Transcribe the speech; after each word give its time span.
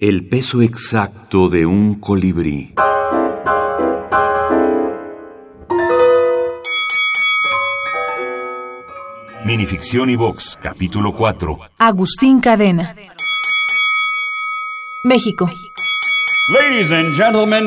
El 0.00 0.26
peso 0.26 0.62
exacto 0.62 1.50
de 1.50 1.66
un 1.66 2.00
colibrí. 2.00 2.72
Minificción 9.44 10.08
y 10.08 10.16
Vox, 10.16 10.58
capítulo 10.58 11.14
4. 11.14 11.58
Agustín 11.76 12.40
Cadena. 12.40 12.94
México. 15.04 15.50
Ladies 16.48 16.90
and 16.90 17.14
gentlemen, 17.14 17.66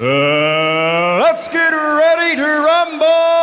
uh, 0.00 1.20
let's 1.20 1.46
get 1.48 1.70
ready 1.70 2.34
to 2.38 2.42
rumble! 2.42 3.41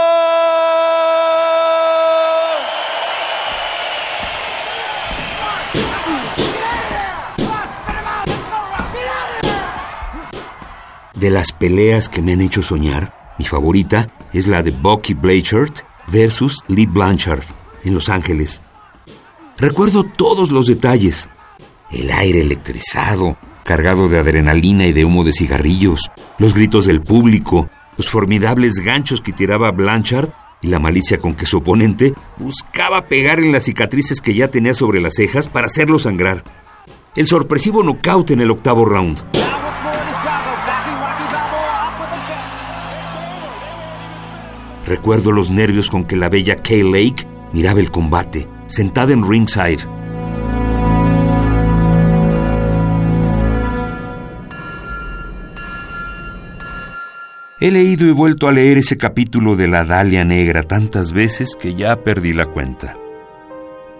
De 11.20 11.30
las 11.30 11.52
peleas 11.52 12.08
que 12.08 12.22
me 12.22 12.32
han 12.32 12.40
hecho 12.40 12.62
soñar, 12.62 13.34
mi 13.38 13.44
favorita 13.44 14.09
es 14.32 14.48
la 14.48 14.64
de 14.64 14.72
Bucky 14.72 15.16
Blanchard 15.16 15.73
versus 16.08 16.64
Lee 16.70 16.86
Blanchard 16.86 17.44
en 17.84 17.94
Los 17.94 18.08
Ángeles. 18.08 18.62
Recuerdo 19.58 20.05
todos 20.05 20.50
los 20.50 20.68
detalles. 20.68 21.30
El 21.92 22.09
aire 22.12 22.40
electrizado, 22.40 23.38
cargado 23.66 24.08
de 24.08 24.18
adrenalina 24.18 24.88
y 24.88 24.94
de 24.94 25.04
humo 25.04 25.26
de 25.26 25.34
cigarrillos, 25.34 26.09
los 26.38 26.54
gritos 26.54 26.86
del 26.86 27.02
público, 27.02 27.70
los 27.98 28.09
formidables 28.09 28.76
ganchos 28.76 29.20
que 29.20 29.34
tiraba 29.34 29.72
Blanchard 29.72 30.30
y 30.62 30.70
la 30.70 30.80
malicia 30.80 31.17
con 31.17 31.36
que 31.36 31.45
su 31.45 31.58
oponente 31.58 32.14
buscaba 32.38 33.09
pegar 33.09 33.40
en 33.40 33.52
las 33.52 33.66
cicatrices 33.66 34.22
que 34.22 34.36
ya 34.36 34.48
tenía 34.48 34.73
sobre 34.73 35.02
las 35.02 35.16
cejas 35.16 35.50
para 35.50 35.67
hacerlo 35.67 36.00
sangrar. 36.00 36.45
El 37.17 37.28
sorpresivo 37.28 37.84
knockout 37.84 38.31
en 38.31 38.40
el 38.40 38.52
octavo 38.52 38.86
round. 38.86 39.28
Recuerdo 44.85 45.31
los 45.31 45.52
nervios 45.52 45.89
con 45.89 46.05
que 46.05 46.16
la 46.16 46.30
bella 46.30 46.55
Kay 46.55 46.83
Lake 46.83 47.27
miraba 47.53 47.80
el 47.80 47.91
combate, 47.91 48.47
sentada 48.67 49.13
en 49.13 49.27
ringside. 49.27 49.88
He 57.61 57.71
leído 57.71 58.08
y 58.08 58.11
vuelto 58.11 58.47
a 58.47 58.53
leer 58.53 58.77
ese 58.77 58.97
capítulo 58.97 59.58
de 59.58 59.67
la 59.67 59.83
Dalia 59.83 60.23
Negra 60.23 60.63
tantas 60.63 61.11
veces 61.11 61.58
que 61.59 61.75
ya 61.75 62.03
perdí 62.03 62.31
la 62.31 62.45
cuenta. 62.45 62.95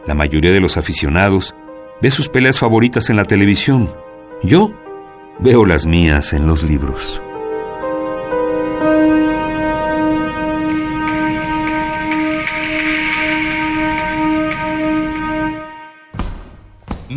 La 0.08 0.14
mayoría 0.16 0.54
de 0.54 0.62
los 0.62 0.78
aficionados 0.78 1.54
ve 2.02 2.10
sus 2.10 2.30
peleas 2.30 2.58
favoritas 2.58 3.10
en 3.10 3.18
la 3.18 3.26
televisión. 3.26 3.90
Yo 4.44 4.72
veo 5.40 5.66
las 5.66 5.86
mías 5.86 6.32
en 6.32 6.48
los 6.48 6.64
libros. 6.64 7.22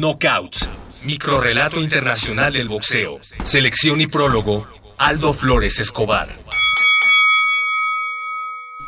Knockouts. 0.02 0.68
Microrrelato 1.04 1.80
internacional 1.80 2.52
del 2.54 2.68
boxeo. 2.68 3.20
Selección 3.44 4.00
y 4.00 4.08
prólogo. 4.08 4.66
Aldo 4.98 5.32
Flores 5.32 5.78
Escobar 5.78 6.41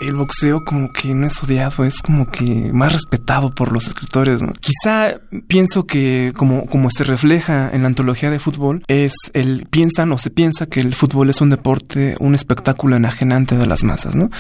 el 0.07 0.17
boxeo 0.17 0.65
como 0.65 0.93
que 0.93 1.15
no 1.15 1.27
es 1.27 1.43
odiado, 1.43 1.85
es 1.85 2.01
como 2.01 2.31
que 2.31 2.71
más 2.73 2.93
respetado 2.93 3.55
por 3.55 3.73
los 3.73 3.87
escritores. 3.87 4.43
¿no? 4.43 4.53
Quizá 4.61 5.21
pienso 5.47 5.87
que 5.87 6.33
como, 6.37 6.67
como 6.67 6.91
se 6.91 7.05
refleja 7.05 7.71
en 7.73 7.83
la 7.83 7.89
antología 7.89 8.31
de 8.31 8.39
fútbol, 8.39 8.85
es 8.89 9.15
el 9.33 9.67
piensan 9.71 10.13
o 10.13 10.19
se 10.19 10.31
piensa 10.31 10.67
que 10.67 10.81
el 10.81 10.95
fútbol 10.95 11.31
es 11.31 11.41
un 11.41 11.51
deporte, 11.51 12.17
un 12.21 12.35
espectáculo 12.35 12.97
enajenante 12.97 13.57
de 13.57 13.67
las 13.67 13.85
masas, 13.85 14.17
¿no? 14.17 14.31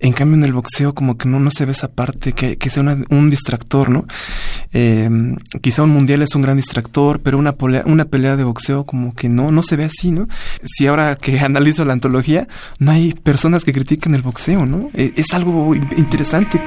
En 0.00 0.12
cambio 0.12 0.36
en 0.36 0.44
el 0.44 0.52
boxeo 0.52 0.94
como 0.94 1.16
que 1.16 1.28
no, 1.28 1.40
no 1.40 1.50
se 1.50 1.64
ve 1.64 1.72
esa 1.72 1.88
parte, 1.88 2.32
que, 2.32 2.56
que 2.56 2.70
sea 2.70 2.82
un 2.82 3.30
distractor, 3.30 3.88
¿no? 3.88 4.06
Eh, 4.72 5.08
quizá 5.60 5.82
un 5.82 5.90
mundial 5.90 6.22
es 6.22 6.34
un 6.34 6.42
gran 6.42 6.56
distractor, 6.56 7.20
pero 7.20 7.38
una 7.38 7.52
pelea, 7.52 7.82
una 7.86 8.04
pelea 8.04 8.36
de 8.36 8.44
boxeo 8.44 8.84
como 8.84 9.14
que 9.14 9.28
no, 9.28 9.50
no 9.50 9.62
se 9.62 9.76
ve 9.76 9.84
así, 9.84 10.10
¿no? 10.10 10.28
Si 10.62 10.86
ahora 10.86 11.16
que 11.16 11.38
analizo 11.40 11.84
la 11.84 11.92
antología, 11.92 12.48
no 12.78 12.92
hay 12.92 13.14
personas 13.14 13.64
que 13.64 13.72
critiquen 13.72 14.14
el 14.14 14.22
boxeo, 14.22 14.66
¿no? 14.66 14.90
Es 15.14 15.32
algo 15.34 15.74
interesante. 15.74 16.60